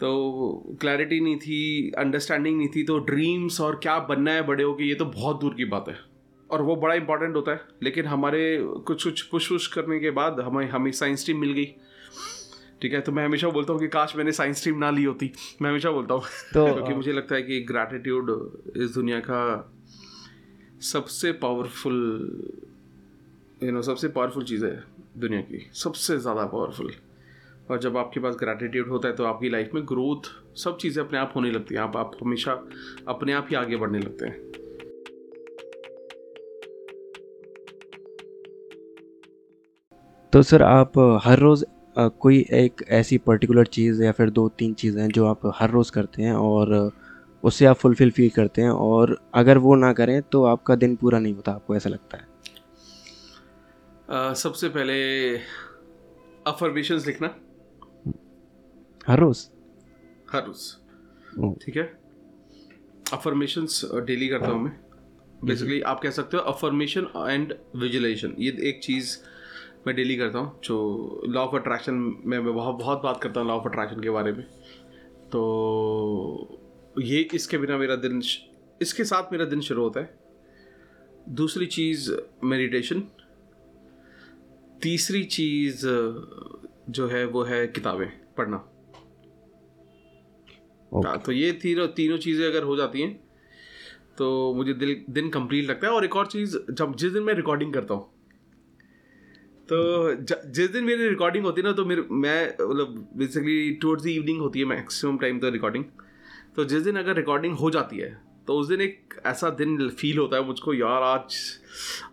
[0.00, 4.72] तो क्लैरिटी नहीं थी अंडरस्टैंडिंग नहीं थी तो ड्रीम्स और क्या बनना है बड़े हो
[4.74, 5.96] के ये तो बहुत दूर की बात है।
[6.50, 8.40] और वो बड़ा इंपॉर्टेंट होता है लेकिन हमारे
[8.86, 11.64] कुछ कुछ पुश पुश करने के बाद हमें हमें साइंस टीम मिल गई।
[12.82, 15.30] ठीक है तो मैं हमेशा बोलता हूँ कि काश मैंने साइंस टीम ना ली होती।
[15.62, 16.22] मैं हमेशा बोलता हूँ
[16.54, 18.30] तो क्योंकि मुझे लगता है कि ग्रैटिट्यूड
[18.76, 19.42] इस दुनिया का
[20.82, 22.00] सबसे पावरफुल
[23.62, 24.82] यू नो सबसे पावरफुल चीज़ है
[25.18, 26.92] दुनिया की सबसे ज़्यादा पावरफुल
[27.70, 31.18] और जब आपके पास ग्रैटिट्यूड होता है तो आपकी लाइफ में ग्रोथ सब चीज़ें अपने
[31.18, 32.52] आप होने लगती हैं। आप आप हमेशा
[33.08, 34.50] अपने आप ही आगे बढ़ने लगते हैं।
[40.32, 41.64] तो सर आप हर रोज़
[41.98, 46.22] कोई एक ऐसी पर्टिकुलर चीज़ या फिर दो तीन चीज़ें जो आप हर रोज़ करते
[46.22, 46.92] हैं और
[47.42, 51.18] उससे आप फुलफिल फील करते हैं और अगर वो ना करें तो आपका दिन पूरा
[51.18, 52.26] नहीं होता आपको ऐसा लगता है?
[54.08, 54.96] uh, सबसे पहले
[56.46, 57.34] अफर्मेशंस लिखना।
[59.08, 59.46] हर रोज़
[60.32, 61.82] हर रोज़ ठीक है?
[63.12, 64.72] अफर्मेशंस डेली करता हूँ मैं।
[65.44, 69.16] बेसिकली आप कह सकते हो अफर्मेशन एंड विजुलाइजेशन ये एक चीज़
[69.86, 73.48] मैं डेली करता हूँ जो लॉ ऑफ़ अट्रैक्शन में मैं बहुत बहुत बात करता हूँ
[73.48, 74.42] लॉ ऑफ़ अट्रैक्शन के बारे में।
[75.32, 76.60] तो
[77.00, 78.22] ये इसके बिना मेरा दिन
[78.82, 80.18] इसके साथ मेरा दिन शुरू होता है।
[81.28, 82.10] दूसरी चीज़
[82.44, 83.02] मेडिटेशन
[84.82, 85.86] तीसरी चीज़
[86.90, 88.56] जो है वो है किताबें पढ़ना।
[90.92, 91.06] Okay.
[91.06, 93.12] हाँ तो ये तीनों तीनों चीज़ें अगर हो जाती हैं
[94.18, 97.34] तो मुझे दिल दिन कंप्लीट लगता है। और एक और चीज़ जब जिस दिन मैं
[97.34, 98.08] रिकॉर्डिंग करता हूँ
[99.68, 104.04] तो ज, जिस दिन मेरी रिकॉर्डिंग होती है ना तो मेरे मैं मतलब बेसिकली टुवर्ड्स
[104.04, 105.84] द इवनिंग होती है मैक्सिमम टाइम तो रिकॉर्डिंग
[106.56, 108.10] तो जिस दिन अगर रिकॉर्डिंग हो जाती है
[108.46, 111.36] तो उस दिन एक ऐसा दिन फील होता है मुझको यार आज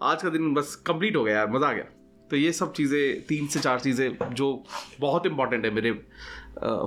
[0.02, 1.84] आज का दिन बस कंप्लीट हो गया यार मज़ा आ गया।
[2.30, 4.52] तो ये सब चीज़ें तीन से चार चीज़ें जो
[5.00, 5.92] बहुत इंपॉर्टेंट है मेरे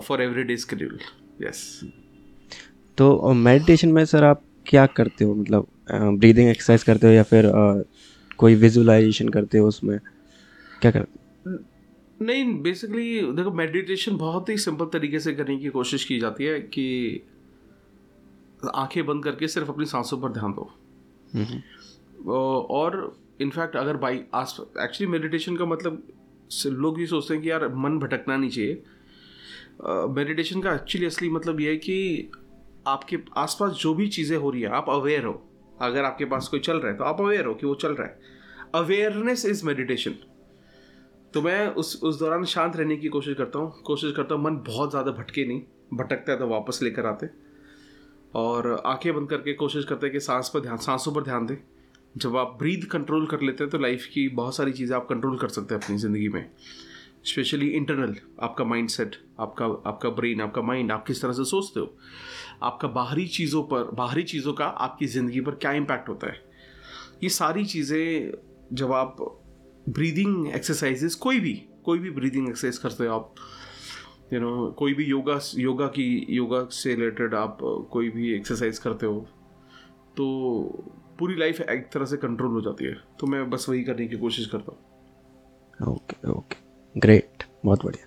[0.07, 0.99] for every day schedule
[1.41, 1.81] yes
[2.99, 5.35] तो मेडिटेशन में सर आप क्या करते हो?
[5.35, 7.85] मतलब ब्रीदिंग एक्सरसाइज करते हो या फिर uh,
[8.37, 9.99] कोई विजुअलाइजेशन करते हो उसमें?
[10.81, 11.07] क्या कर
[12.23, 16.61] नहीं बेसिकली देखो मेडिटेशन बहुत ही सिंपल तरीके से करने की कोशिश की जाती है
[16.61, 16.87] कि
[18.75, 20.71] आँखें बंद करके सिर्फ़ अपनी सांसों पर ध्यान दो।
[21.35, 26.03] हम्म। और इनफैक्ट अगर बाई आस एक्चुअली मेडिटेशन का मतलब
[26.67, 28.83] लोग ये सोचते हैं कि यार मन भटकना नहीं चाहिए।
[30.11, 32.31] मेडिटेशन का एक्चुअली असली मतलब ये है कि
[32.89, 35.43] आपके आसपास जो भी चीज़ें हो रही है, आप अवेयर हो।
[35.83, 38.07] अगर आपके पास कोई चल रहा है तो आप अवेयर हो कि वो चल रहा
[38.07, 38.19] है।
[38.75, 40.15] अवेयरनेस इज़ मेडिटेशन
[41.35, 44.57] तो मैं उस उस दौरान शांत रहने की कोशिश करता हूँ। कोशिश करता हूँ, मन
[44.67, 45.63] बहुत ज़्यादा भटके नहीं।
[45.95, 47.29] भटकता है तो वापस लेकर आते।
[48.35, 51.57] और आँखें बंद करके कोशिश करते हैं कि सांस पर ध्यान, सांसों पर ध्यान दें।
[52.17, 55.39] जब आप ब्रीद कंट्रोल कर लेते हैं तो लाइफ की बहुत सारी चीज़ें आप कंट्रोल
[55.39, 56.45] कर सकते हैं अपनी ज़िंदगी में।
[57.25, 61.81] स्पेशली इंटरनल आपका माइंड सेट आपका आपका ब्रेन आपका माइंड आप किस तरह से सोचते
[61.81, 61.97] हो?
[62.63, 66.41] आपका बाहरी चीज़ों पर बाहरी चीज़ों का आपकी ज़िंदगी पर क्या इम्पैक्ट होता है?
[67.23, 68.33] ये सारी चीज़ें
[68.73, 69.17] जब आप
[69.89, 71.53] ब्रीदिंग एक्सरसाइजेस कोई भी
[71.85, 73.35] कोई भी ब्रीदिंग एक्सरसाइज करते हो आप
[74.33, 77.59] यू you नो know, कोई भी योगा योगा की योगा से रिलेटेड आप
[77.93, 79.21] कोई भी एक्सरसाइज करते हो
[80.17, 80.27] तो
[81.19, 84.17] पूरी लाइफ एक तरह से कंट्रोल हो जाती है। तो मैं बस वही करने की
[84.17, 88.07] कोशिश करता हूँ। ओके ओके ग्रेट बहुत बढ़िया।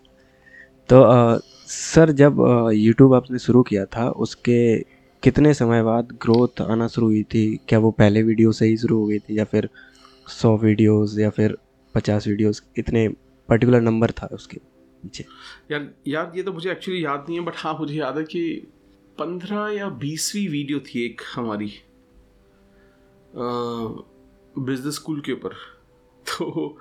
[0.90, 2.38] तो आ, सर जब
[2.74, 4.80] यूट्यूब आपने शुरू किया था उसके
[5.24, 7.60] कितने समय बाद ग्रोथ आना शुरू हुई थी?
[7.68, 9.70] क्या वो पहले वीडियो से ही शुरू हो गई थी या फिर
[10.28, 11.58] सौ वीडियोस या फिर
[11.96, 12.64] पचास वीडियोस?
[12.78, 13.08] इतने
[13.50, 14.58] पर्टिकुलर नंबर था उसके
[15.04, 15.26] पीछे
[15.72, 18.68] यार यार ये तो मुझे एक्चुअली याद नहीं है बट हाँ मुझे याद है कि
[19.20, 21.72] पंद्रह या बीसवीं वीडियो थी एक हमारी
[24.60, 25.50] बिज़नेस स्कूल के ऊपर।
[26.30, 26.78] तो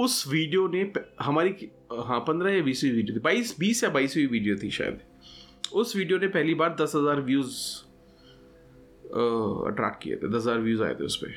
[0.00, 4.56] उस वीडियो ने हमारी हाँ पंद्रह या बीसवीं वीडियो थी। बाईस, बीस या बाईसवीं वीडियो
[4.56, 5.00] थी शायद।
[5.74, 7.54] उस वीडियो ने पहली बार दस हज़ार व्यूज़
[9.68, 11.34] अट्रैक्ट किए थे। दस हज़ार व्यूज़ आए थे उस पर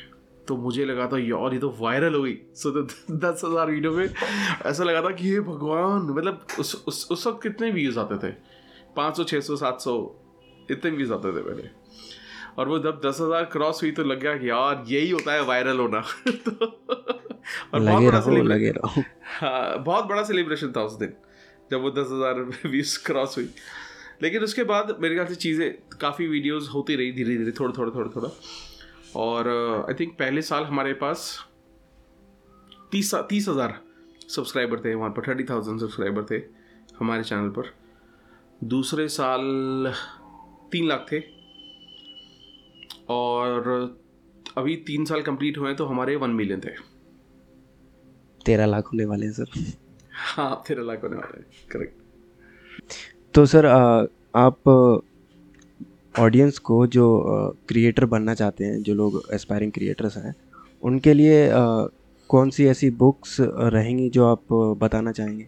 [0.47, 2.81] तो मुझे लगा था, यार, ये तो वायरल हो गई। सो तो
[3.15, 4.05] दस हज़ार वीडियो में
[4.65, 8.31] ऐसा लगा था कि ये भगवान मतलब उस उस उस वक्त कितने व्यूज़ आते थे?
[8.95, 9.93] पाँच सौ छः सौ, सात सौ,
[10.71, 11.69] इतने व्यूज़ आते थे पहले।
[12.57, 15.43] और वो जब दस हज़ार क्रॉस हुई तो लग गया कि, यार, यही होता है
[15.45, 16.98] वायरल होना। तो
[17.73, 19.03] और लगे बहुत रहो, बड़ा लगे रहो।
[19.39, 21.13] हाँ बहुत बड़ा सेलिब्रेशन था उस दिन
[21.71, 23.49] जब वो दस हज़ार व्यूज़ क्रॉस हुई।
[24.21, 27.91] लेकिन उसके बाद मेरे ख्याल से चीज़ें काफ़ी वीडियोज़ होती रही धीरे धीरे थोड़ा थोड़ा
[27.91, 28.29] थोड़ा थोड़ा।
[29.15, 31.21] और आई uh, थिंक पहले साल हमारे पास
[32.91, 33.79] तीस तीस हज़ार
[34.29, 36.41] सब्सक्राइबर थे वहाँ पर थर्टी थाउज़ेंड सब्सक्राइबर थे
[36.99, 37.73] हमारे चैनल पर।
[38.65, 39.93] दूसरे साल
[40.71, 41.19] तीन लाख थे।
[43.09, 43.69] और
[44.57, 46.71] अभी तीन साल कंप्लीट हुए तो हमारे वन मिलियन थे।
[48.49, 49.63] तेरह लाख होने वाले हैं सर।
[50.25, 51.93] हाँ तेरह लाख होने वाले हैं करेक्ट
[53.33, 53.65] तो सर
[54.35, 54.67] आप
[56.15, 57.05] ऑडियंस को जो
[57.67, 60.33] क्रिएटर बनना चाहते हैं जो लोग एस्पायरिंग क्रिएटर्स हैं
[60.83, 61.49] उनके लिए
[62.29, 63.37] कौन सी ऐसी बुक्स
[63.75, 65.47] रहेंगी जो आप बताना चाहेंगे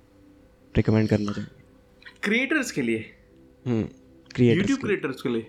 [0.75, 1.59] रिकमेंड करना चाहेंगे?
[2.23, 2.99] क्रिएटर्स के लिए?
[3.65, 5.47] क्रिएटर्स यूट्यूब क्रिएटर्स के लिए।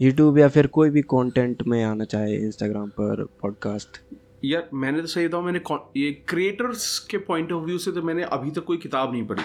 [0.00, 4.00] यूट्यूब या फिर कोई भी कंटेंट में आना चाहे इंस्टाग्राम पर पॉडकास्ट
[4.44, 5.60] यार मैंने तो सही बताऊँ मैंने
[5.96, 9.42] ये क्रिएटर्स के पॉइंट ऑफ़ व्यू से तो मैंने अभी तक कोई किताब नहीं पढ़ी।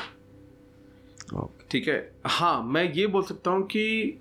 [1.72, 2.16] ठीक है?
[2.25, 4.19] हाँ मैं ये बोल सकता हूँ कि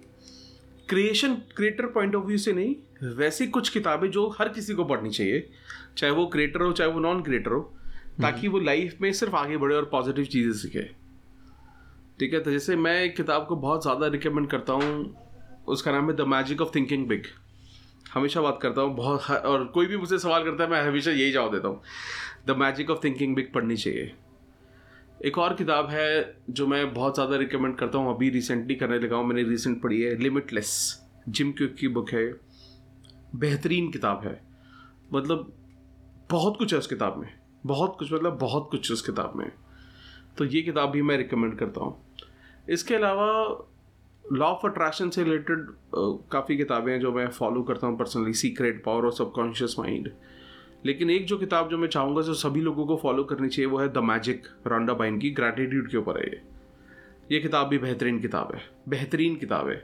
[0.88, 2.74] creation creator point of view से नहीं
[3.16, 5.50] वैसी कुछ किताबें जो हर किसी को पढ़नी चाहिए
[5.96, 7.60] चाहे वो क्रिएटर हो चाहे वो नॉन क्रिएटर हो
[8.22, 10.82] ताकि वो लाइफ में सिर्फ़ आगे बढ़े और पॉजिटिव चीज़ें सीखे।
[12.18, 12.40] ठीक है?
[12.40, 15.16] तो जैसे मैं एक किताब को बहुत ज़्यादा रिकमेंड करता हूँ
[15.68, 17.22] उसका नाम है the magic of thinking big
[18.14, 21.32] हमेशा बात करता हूँ, बहुत और कोई भी मुझसे सवाल करता है, मैं हमेशा यही
[21.32, 21.82] जवाब देता हूँ।
[22.46, 24.12] The magic of thinking big पढ़नी चाहिए।
[25.24, 29.16] एक और किताब है, जो मैं बहुत ज़्यादा रिकमेंड करता हूँ, अभी रिसेंटली करने लगा
[29.16, 32.26] हूँ, मैंने रिसेंट पढ़ी है लिमिटलेस जिम क्यूक की बुक है।
[33.34, 34.40] बेहतरीन किताब है।
[35.12, 35.52] मतलब
[36.30, 37.28] बहुत कुछ है उस किताब में।
[37.66, 39.50] बहुत कुछ मतलब बहुत कुछ उस किताब में।
[40.38, 42.04] तो ये किताब भी मैं रिकमेंड करता हूँ।
[42.70, 43.26] इसके अलावा
[44.24, 45.66] लॉ ऑफ़ अट्रैक्शन से रिलेटेड
[46.32, 50.10] काफ़ी किताबें हैं जो मैं फॉलो करता हूँ personally secret power of subconscious mind
[50.86, 53.78] लेकिन एक जो किताब जो मैं चाहूँगा जो सभी लोगों को फॉलो करनी चाहिए वो
[53.78, 56.40] है द मैजिक रॉन्डा बाइन की ग्रैटिट्यूड के ऊपर है ये।
[57.32, 59.76] ये किताब भी बेहतरीन किताब है, बेहतरीन किताब है।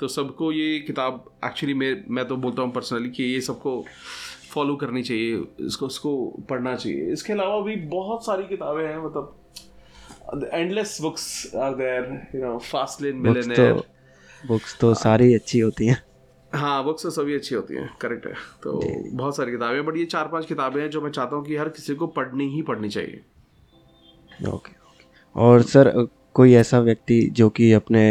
[0.00, 3.84] तो सबको ये किताब एक्चुअली मैं मैं तो बोलता हूँ पर्सनली कि ये सबको
[4.50, 6.14] फॉलो करनी चाहिए, इसको उसको
[6.50, 9.38] पढ़ना चाहिए। इसके अलावा भी बहुत सारी किताबें हैं मतलब
[10.32, 13.82] endless books are there you know fast lane millionaire
[14.42, 16.02] books तो सारी अच्छी होती हैं।
[16.52, 18.32] हाँ बुक्स तो सभी अच्छी होती हैं करेक्ट है।
[18.62, 18.80] तो
[19.12, 21.68] बहुत सारी किताबें बट ये चार पाँच किताबें हैं जो मैं चाहता हूँ कि हर
[21.68, 23.20] किसी को पढ़नी ही पढ़नी चाहिए।
[24.48, 25.92] ओके ओके और सर
[26.34, 28.02] कोई ऐसा व्यक्ति जो कि अपने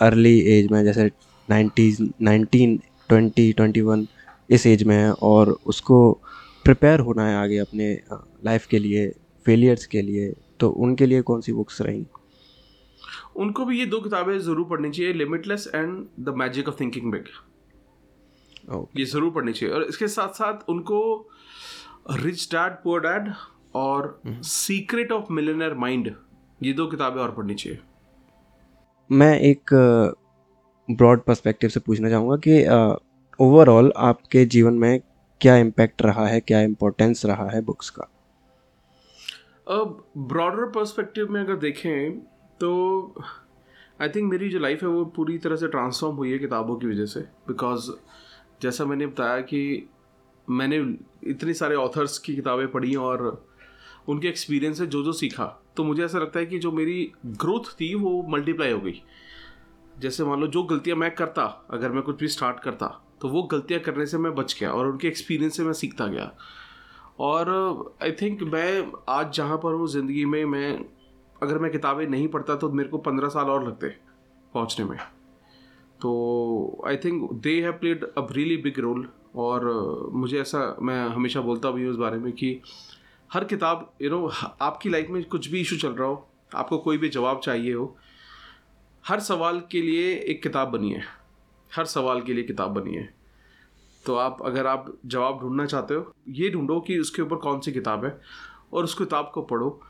[0.00, 1.10] अर्ली एज में जैसे
[1.48, 2.76] nineties nineteen
[3.08, 4.06] twenty twenty one
[4.50, 5.98] इस एज में है और उसको
[6.64, 7.92] प्रिपेयर होना है आगे अपने
[8.46, 9.08] लाइफ के लिए
[9.46, 10.32] फेलियर्स के लिए
[10.62, 12.06] तो उनके लिए कौन सी बुक्स रहेंगी
[13.36, 17.24] उनको भी ये दो किताबें ज़रूर पढ़नी चाहिए limitless and the magic of thinking big
[18.98, 20.98] ये ज़रूर पढ़नी चाहिए। और इसके साथ साथ उनको
[22.12, 23.32] रिच डैड पुअर डैड
[23.76, 26.14] और सीक्रेट ऑफ़ मिलियनर माइंड
[26.60, 27.78] ये दो किताबें और पढ़नी चाहिए।
[29.10, 29.74] मैं एक
[30.88, 32.62] ब्रॉड पर्सपेक्टिव से पूछना चाहूँगा कि
[33.38, 35.00] ओवरऑल आपके जीवन में
[35.40, 38.08] क्या इम्पैक्ट रहा है क्या इम्पोर्टेंस रहा है बुक्स का?
[39.66, 42.20] ब्रॉडर पर्सपेक्टिव में अगर देखें
[42.60, 43.14] तो
[44.00, 46.86] आई थिंक मेरी जो लाइफ है, वो पूरी तरह से ट्रांसफॉर्म हुई है किताबों की
[46.86, 47.90] वजह से। बिकॉज़
[48.62, 49.88] जैसा मैंने बताया कि
[50.48, 50.76] मैंने
[51.30, 53.44] इतनी सारे ऑथर्स की किताबें पढ़ी और
[54.08, 57.72] उनके एक्सपीरियंस से जो जो सीखा तो मुझे ऐसा लगता है कि जो मेरी ग्रोथ
[57.80, 59.02] थी, वो मल्टीप्लाई हो गई।
[59.98, 62.86] जैसे मान लो, जो गलतियाँ मैं करता, अगर मैं कुछ भी स्टार्ट करता
[63.20, 66.30] तो वो गलतियाँ करने से मैं बच गया और उनके एक्सपीरियंस से मैं सीखता गया।
[67.22, 67.48] और
[68.02, 70.84] आई थिंक मैं आज जहाँ पर हूँ ज़िंदगी में, मैं,
[71.42, 73.88] अगर मैं किताबें नहीं पढ़ता तो मेरे को पंद्रह साल और लगते
[74.54, 74.96] पहुँचने में।
[76.00, 79.64] तो I think they have played a really big role और
[80.12, 82.60] मुझे ऐसा, मैं हमेशा बोलता भी हूँ उस बारे में कि
[83.30, 84.30] हर किताब यू नो
[84.60, 87.96] आपकी लाइफ में कुछ भी इशू चल रहा हो, आपको कोई भी जवाब चाहिए हो,
[89.04, 91.02] हर सवाल के लिए एक किताब बनी है।
[91.70, 93.21] हर सवाल के लिए किताब बनी है।
[94.06, 97.72] तो आप अगर आप जवाब ढूंढना चाहते हो ये ढूंढो कि उसके ऊपर कौन सी
[97.72, 98.18] किताब है
[98.72, 99.80] और उस किताब को पढ़ो।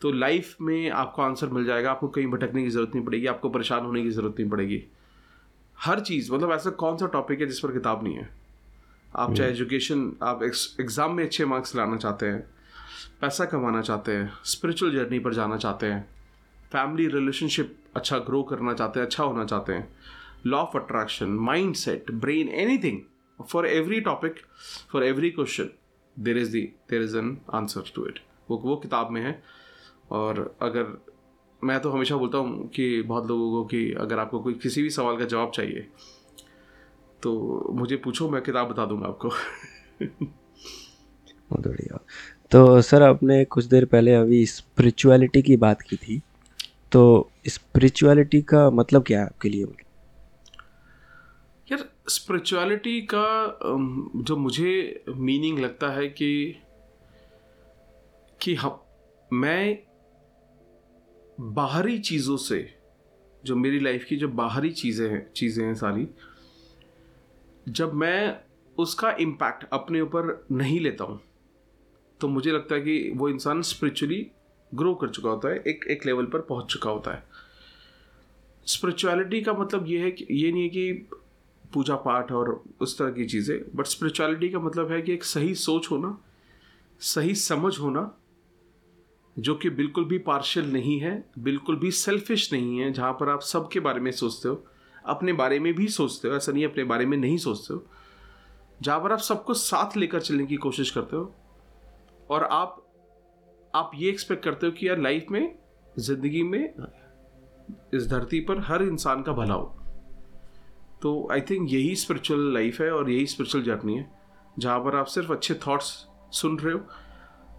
[0.00, 3.48] तो लाइफ में आपको आंसर मिल जाएगा आपको कहीं भटकने की ज़रूरत नहीं पड़ेगी आपको
[3.50, 4.82] परेशान होने की ज़रूरत नहीं पड़ेगी।
[5.76, 8.28] हर चीज़ मतलब ऐसा कौन सा टॉपिक है जिस पर किताब नहीं है?
[9.16, 12.40] आप चाहे एजुकेशन हम्म। आप एग्ज़ाम में अच्छे मार्क्स लाना चाहते हैं
[13.20, 16.06] पैसा कमाना चाहते हैं स्पिरिचुअल जर्नी पर जाना चाहते हैं
[16.72, 19.88] फैमिली रिलेशनशिप अच्छा ग्रो करना चाहते हैं अच्छा होना चाहते हैं
[20.46, 22.76] law of attraction mind set brain any
[23.42, 24.34] for every topic
[24.92, 25.68] for every question
[26.18, 28.18] there is there is an answer to it
[28.50, 29.42] वो वो किताब में है।
[30.10, 31.02] और अगर
[31.64, 34.90] मैं तो हमेशा बोलता हूँ कि बहुत लोगों को कि अगर आपको कोई किसी भी
[34.90, 35.86] सवाल का जवाब चाहिए
[37.22, 39.28] तो मुझे पूछो, मैं किताब बता दूँगा आपको।
[41.50, 42.04] बहुत बढ़िया।
[42.50, 46.22] तो सर, आपने कुछ देर पहले अभी स्पिरिचुअलिटी की बात की थी।
[46.92, 49.66] तो स्पिरिचुअलिटी का मतलब क्या है आपके लिए?
[52.08, 53.58] स्पिरिचुअलिटी का
[54.22, 56.30] जो मुझे मीनिंग लगता है कि
[58.40, 58.80] कि हम,
[59.32, 59.78] मैं
[61.40, 62.58] बाहरी चीज़ों से,
[63.44, 66.06] जो मेरी लाइफ की जो बाहरी चीज़ें हैं चीज़ें हैं सारी,
[67.68, 68.36] जब मैं
[68.76, 71.20] उसका इम्पैक्ट अपने ऊपर नहीं लेता हूँ
[72.20, 74.26] तो मुझे लगता है कि वो इंसान स्पिरिचुअली
[74.72, 77.22] ग्रो कर चुका होता है, एक एक लेवल पर पहुँच चुका होता है।
[78.66, 81.08] स्पिरिचुअलिटी का मतलब ये है कि, ये नहीं है कि
[81.74, 85.54] पूजा पाठ और उस तरह की चीज़ें। बट स्पिरिचुअलिटी का मतलब है कि एक सही
[85.54, 86.18] सोच होना,
[87.00, 88.10] सही समझ होना,
[89.36, 93.40] जो कि बिल्कुल भी पार्शियल नहीं है, बिल्कुल भी सेल्फिश नहीं है, जहाँ पर आप
[93.40, 94.64] सबके बारे में सोचते हो,
[95.06, 97.84] अपने बारे में भी सोचते हो, ऐसा नहीं अपने बारे में नहीं सोचते हो,
[98.82, 101.34] जहाँ पर आप सबको साथ लेकर चलने की कोशिश करते हो,
[102.30, 102.84] और आप
[103.74, 105.58] आप ये एक्सपेक्ट करते हो कि यार लाइफ में,
[105.98, 106.74] ज़िंदगी में,
[107.94, 109.74] इस धरती पर हर इंसान का भला हो।
[111.02, 114.10] तो आई थिंक यही स्पिरिचुअल लाइफ है और यही स्पिरिचुअल जर्नी है।
[114.58, 115.86] जहाँ पर आप सिर्फ़ अच्छे थॉट्स
[116.32, 116.80] सुन रहे हो,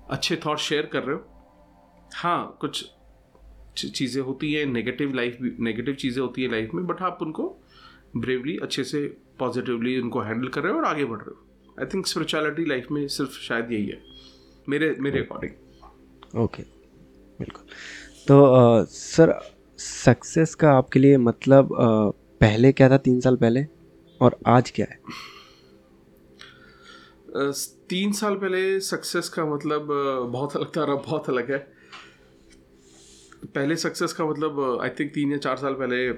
[0.10, 1.24] अच्छे थॉट्स शेयर कर रहे हो।
[2.16, 2.86] हाँ कुछ
[3.78, 7.44] चीज़ें होती हैं नेगेटिव लाइफ भी नेगेटिव चीज़ें होती है लाइफ में बट आप उनको
[8.18, 9.02] ब्रेवली अच्छे से
[9.40, 11.46] पॉजिटिवली उनको हैंडल कर रहे हो और आगे बढ़ रहे हो।
[11.80, 14.02] आई थिंक स्पिरिचुअलिटी लाइफ में सिर्फ़ शायद यही है।
[14.70, 16.64] मेरे मेरे अकॉर्डिंग ओके
[17.40, 17.66] बिल्कुल।
[18.28, 19.40] तो सर
[19.80, 21.70] सक्सेस का आपके लिए मतलब
[22.42, 23.66] पहले क्या था तीन साल पहले?
[24.22, 25.00] और आज क्या है?
[27.90, 29.88] तीन साल पहले सक्सेस का मतलब
[30.32, 31.58] बहुत अलग था और बहुत अलग है।
[33.46, 36.14] पहले सक्सेस का मतलब आई थिंक तीन या चार साल पहले,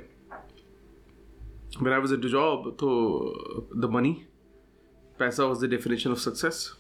[1.82, 2.90] when I was at job तो
[3.76, 4.14] द मनी
[5.20, 6.72] पैसा was the definition of success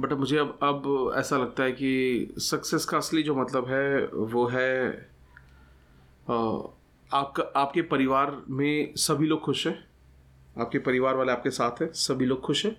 [0.00, 1.90] but मुझे अब अब ऐसा लगता है कि
[2.38, 4.90] सक्सेस का असली जो मतलब है, वो है
[7.10, 9.76] आपका आपके परिवार में सभी लोग खुश हैं?
[10.56, 11.92] आपके परिवार वाले आपके साथ हैं?
[11.92, 12.76] सभी लोग खुश हैं?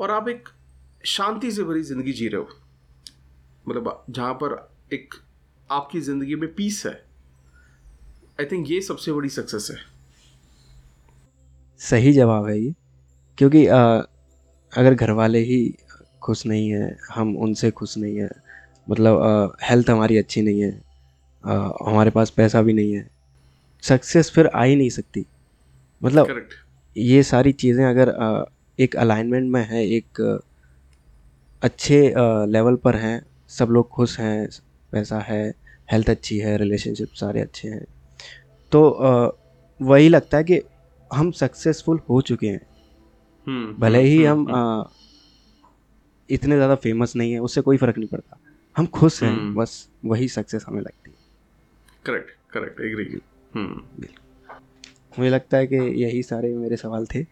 [0.00, 0.48] और आप एक
[1.04, 2.48] शांति से भरी ज़िंदगी जी रहे हो।
[3.68, 4.54] मतलब जहाँ पर
[4.92, 5.14] एक
[5.70, 6.92] आपकी ज़िंदगी में पीस है।
[8.40, 9.76] आई थिंक ये सबसे बड़ी सक्सेस है।
[11.80, 12.74] सही जवाब है ये।
[13.38, 14.02] क्योंकि आ,
[14.72, 15.74] अगर घर वाले ही
[16.22, 18.30] खुश नहीं हैं हम उनसे खुश नहीं हैं।
[18.90, 20.70] मतलब हेल्थ हमारी अच्छी नहीं है।
[21.44, 21.54] आ,
[21.88, 23.08] हमारे पास पैसा भी नहीं है।
[23.82, 25.26] सक्सेस फिर आ ही नहीं सकती।
[26.02, 26.52] मतलब Correct.
[26.96, 28.08] ये सारी चीज़ें अगर
[28.78, 30.20] एक अलाइनमेंट में है एक
[31.62, 32.00] अच्छे
[32.48, 33.20] लेवल पर हैं
[33.50, 34.48] सब लोग खुश हैं
[34.92, 35.42] पैसा है
[35.92, 37.84] हेल्थ अच्छी है रिलेशनशिप सारे अच्छे हैं
[38.72, 38.82] तो
[39.80, 40.60] वही लगता है कि
[41.10, 42.66] हम सक्सेसफुल हो चुके हैं।
[43.46, 44.84] हम्म, भले हम्म, ही हम्म, हम आ,
[46.30, 48.38] इतने ज़्यादा फ़ेमस नहीं है उससे कोई फ़र्क नहीं पड़ता।
[48.76, 51.16] हम खुश हैं बस वही सक्सेस हमें लगती है।
[52.04, 53.04] करेक्ट करेक्ट एग्री
[53.56, 57.24] मुझे लगता है कि यही सारे मेरे सवाल थे।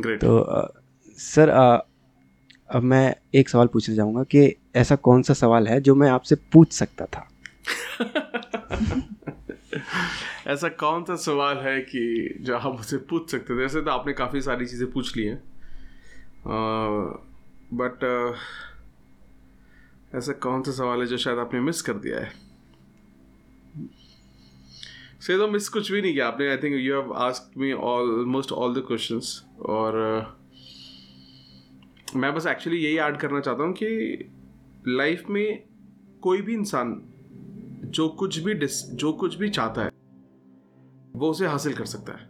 [0.00, 0.20] Great.
[0.20, 0.68] तो आ,
[1.08, 1.78] सर आ,
[2.70, 6.34] अब मैं एक सवाल पूछना चाहूँगा कि ऐसा कौन सा सवाल है जो मैं आपसे
[6.34, 7.28] पूछ सकता था?
[10.46, 13.54] ऐसा कौन सा सवाल है कि जो आप मुझसे पूछ सकते थे?
[13.54, 15.42] वैसे तो आपने काफ़ी सारी चीज़ें पूछ ली हैं।
[17.72, 18.04] बट
[20.14, 22.45] ऐसा कौन सा सवाल है जो शायद आपने मिस कर दिया है?
[25.26, 28.52] से तो मिस कुछ भी नहीं किया आपने। I think you have asked me almost
[28.52, 30.24] all the questions और uh,
[32.16, 33.86] मैं बस एक्चुअली यही ऐड करना चाहता हूँ कि
[34.88, 35.62] लाइफ में
[36.22, 37.00] कोई भी इंसान
[37.94, 39.90] जो कुछ भी डिस जो कुछ भी चाहता है
[41.16, 42.24] वो उसे हासिल कर सकता है।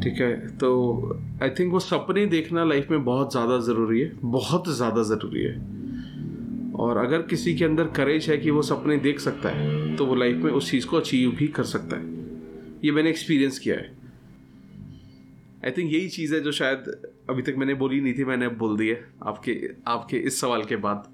[0.00, 0.56] ठीक है?
[0.58, 0.68] तो
[1.42, 5.54] आई थिंक वो सपने देखना लाइफ में बहुत ज़्यादा ज़रूरी है बहुत ज़्यादा ज़रूरी है।
[6.74, 10.14] और अगर किसी के अंदर करेज है कि वो सपने देख सकता है तो वो
[10.14, 12.04] लाइफ में उस चीज़ को अचीव भी कर सकता है।
[12.84, 13.92] ये मैंने एक्सपीरियंस किया है।
[15.64, 18.58] आई थिंक यही चीज़ है जो शायद अभी तक मैंने बोली नहीं थी मैंने अब
[18.58, 21.08] बोल दी है आपके आपके इस सवाल के बाद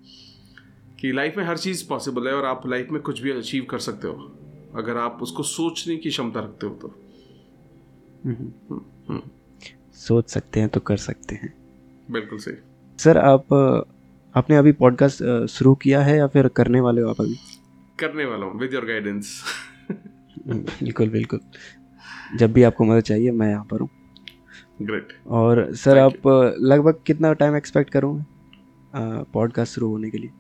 [1.01, 3.79] कि लाइफ में हर चीज़ पॉसिबल है और आप लाइफ में कुछ भी अचीव कर
[3.79, 4.39] सकते हो।
[4.75, 6.95] अगर आप उसको सोचने की क्षमता रखते हो तो।
[8.27, 9.21] हम्म, हम्म।
[9.93, 11.55] सोच सकते हैं तो कर सकते हैं।
[12.11, 12.55] बिल्कुल सही।
[12.99, 13.47] सर आप
[14.39, 17.37] आपने अभी पॉडकास्ट शुरू किया है या फिर करने वाले हो आप अभी?
[17.99, 19.43] करने वाला हूँ विद योर गाइडेंस
[20.41, 21.41] बिल्कुल बिल्कुल।
[22.39, 23.89] जब भी आपको मदद चाहिए मैं यहाँ पर हूँ।
[24.83, 28.25] ग्रेट और सर Thank आप लगभग कितना टाइम एक्सपेक्ट करूँ
[29.33, 30.31] पॉडकास्ट शुरू होने के लिए?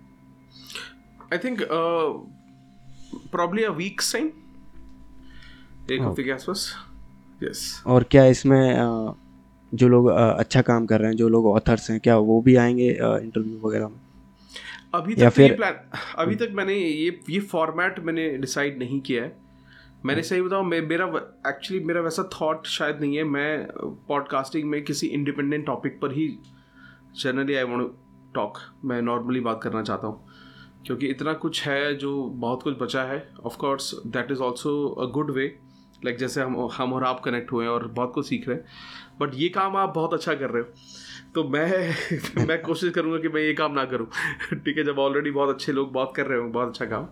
[1.32, 1.62] I think
[3.32, 4.30] probably a week time
[5.92, 6.74] एक हफ़्ते के आसपास।
[7.42, 9.14] यस और क्या इसमें uh,
[9.74, 12.88] जो लोग अच्छा काम कर रहे हैं जो लोग ऑथर्स हैं क्या वो भी आएँगे
[12.90, 14.00] इंटरव्यू वगैरह में?
[14.94, 15.74] अभी तक तो फिर प्लान
[16.18, 19.36] अभी तक मैंने ये ये फॉर्मेट मैंने डिसाइड नहीं किया है।
[20.06, 21.06] मैंने सही बताऊँ मैं मेरा
[21.48, 23.66] एक्चुअली मेरा वैसा थॉट शायद नहीं है। मैं
[24.08, 26.28] पॉडकास्टिंग में किसी इंडिपेंडेंट टॉपिक पर ही
[27.22, 27.92] जनरली आई वांट
[28.34, 30.26] टॉक मैं नॉर्मली बात करना चाहता हूँ।
[30.86, 35.10] क्योंकि इतना कुछ है जो बहुत कुछ बचा है। Of course that is also a
[35.12, 35.46] good way
[36.04, 38.58] like like, जैसे हम हम और आप कनेक्ट हुए हैं और बहुत कुछ सीख रहे
[38.58, 38.64] हैं।
[39.20, 40.68] बट ये काम आप बहुत अच्छा कर रहे हो।
[41.34, 41.94] तो मैं
[42.46, 44.06] मैं कोशिश करूँगा कि मैं ये काम ना करूँ।
[44.54, 47.08] ठीक है, जब ऑलरेडी बहुत अच्छे लोग बहुत कर रहे हो, बहुत अच्छा काम।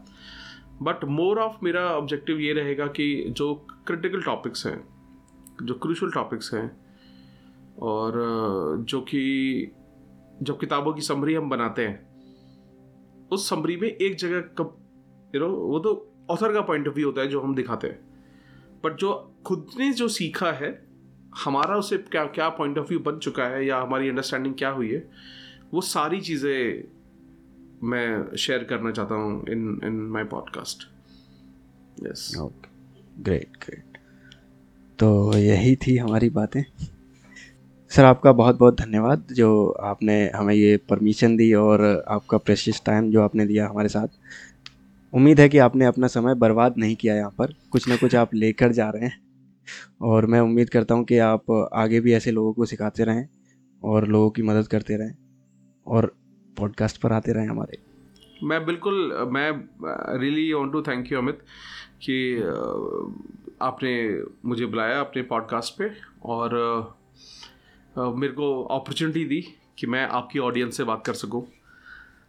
[0.83, 4.89] बट मोर ऑफ़ मेरा ऑब्जेक्टिव ये रहेगा कि जो क्रिटिकल टॉपिक्स हैं,
[5.63, 6.87] जो क्रूशल टॉपिक्स हैं,
[7.79, 8.13] और
[8.89, 9.73] जो कि,
[10.43, 12.17] जब किताबों की समरी हम बनाते हैं,
[13.29, 14.79] उस समरी में एक जगह कब
[15.35, 18.06] यू नो वो तो ऑथर का पॉइंट ऑफ़ व्यू होता है जो हम दिखाते हैं।
[18.85, 19.13] बट जो
[19.47, 20.71] खुद ने जो सीखा है,
[21.45, 24.91] हमारा उसे क्या क्या पॉइंट ऑफ़ व्यू बन चुका है या हमारी अंडरस्टैंडिंग क्या हुई
[24.93, 25.05] है,
[25.75, 26.83] वो सारी चीज़ें
[27.83, 30.89] मैं शेयर करना चाहता हूँ in in my podcast
[32.03, 33.99] yes great great
[34.99, 36.63] तो यही थी हमारी बातें।
[37.91, 43.11] सर, आपका बहुत बहुत धन्यवाद जो आपने हमें ये परमिशन दी और आपका प्रेशियस टाइम
[43.11, 44.09] जो आपने दिया हमारे साथ।
[45.13, 48.35] उम्मीद है कि आपने अपना समय बर्बाद नहीं किया यहाँ पर। कुछ ना कुछ आप
[48.35, 49.25] लेकर जा रहे हैं।
[50.03, 53.27] और मैं उम्मीद करता हूँ कि आप आगे भी ऐसे लोगों को सिखाते रहें
[53.83, 55.15] और लोगों की मदद करते रहें
[55.87, 56.15] और
[56.57, 57.79] पॉडकास्ट पर आते रहें हमारे।
[58.43, 59.51] मैं बिल्कुल, मैं
[60.21, 61.39] really want to thank you Amit
[62.03, 62.37] कि
[63.63, 63.93] आपने
[64.49, 65.91] मुझे बुलाया अपने पॉडकास्ट पे
[66.25, 66.55] और
[67.99, 69.41] मेरे को अपॉर्चुनिटी दी
[69.79, 71.45] कि मैं आपकी ऑडियंस से बात कर सकूँ।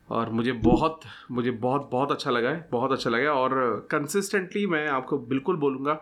[0.09, 0.99] और मुझे बहुत
[1.31, 5.93] मुझे बहुत बहुत अच्छा लगा है बहुत अच्छा लगा और कंसिस्टेंटली मैं आपको बिल्कुल बोलूँगा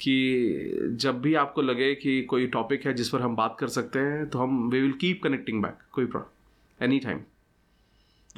[0.00, 3.98] कि जब भी आपको लगे कि कोई टॉपिक है जिस पर हम बात कर सकते
[3.98, 7.20] हैं तो हम we will keep connecting back कोई प्रॉब्लम एनी टाइम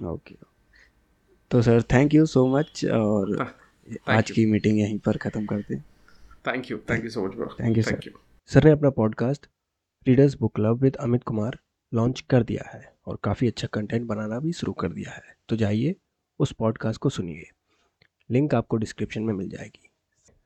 [0.06, 0.36] ओके
[1.50, 3.54] तो sir thank you so much और
[4.08, 5.84] आज की मीटिंग यहीं पर ख़त्म करते हैं।
[6.46, 8.00] Thank you thank you so much thank you sir
[8.46, 9.46] sir ने अपना podcast
[10.08, 11.58] readers book club with Amit Kumar
[11.94, 15.56] launch कर दिया है। और काफ़ी अच्छा कंटेंट बनाना भी शुरू कर दिया है। तो
[15.56, 15.96] जाइए,
[16.38, 17.50] उस पॉडकास्ट को सुनिए।
[18.30, 19.90] लिंक आपको डिस्क्रिप्शन में मिल जाएगी।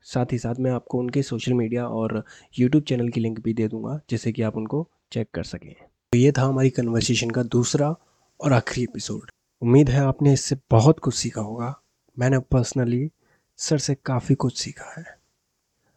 [0.01, 2.25] साथ ही साथ मैं आपको उनके सोशल मीडिया और
[2.59, 5.75] यूट्यूब चैनल की लिंक भी दे दूँगा, जिससे कि आप उनको चेक कर सकें।
[6.13, 7.95] तो ये था हमारी कन्वर्सेशन का दूसरा
[8.41, 11.81] और आखिरी एपिसोड उम्मीद है आपने इससे बहुत कुछ सीखा होगा।
[12.19, 13.11] मैंने पर्सनली
[13.57, 15.19] सर से काफ़ी कुछ सीखा है।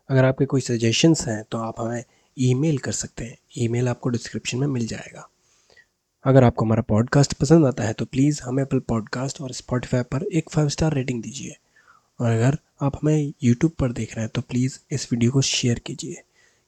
[0.09, 2.05] अगर आपके कोई सजेशंस हैं तो आप हमें
[2.39, 5.29] ईमेल कर सकते हैं। ईमेल आपको डिस्क्रिप्शन में मिल जाएगा।
[6.25, 10.23] अगर आपको हमारा पॉडकास्ट पसंद आता है तो प्लीज़ हमें एप्पल पॉडकास्ट और स्पॉटिफाई पर
[10.33, 11.57] एक फाइव स्टार रेटिंग दीजिए।
[12.21, 15.79] और अगर आप हमें यूट्यूब पर देख रहे हैं तो प्लीज़ इस वीडियो को शेयर
[15.79, 16.23] कीजिए,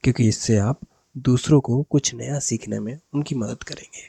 [0.05, 0.81] क्योंकि इससे आप
[1.19, 4.03] दूसरों को कुछ नया सीखने में उनकी मदद करेंगे।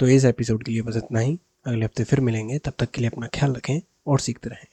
[0.00, 3.00] तो इस एपिसोड के लिए बस इतना ही। अगले हफ़्ते फिर मिलेंगे। तब तक के
[3.00, 4.66] लिए अपना ख्याल रखें और सीखते रहें।